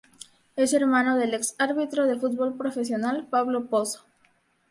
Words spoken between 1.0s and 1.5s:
del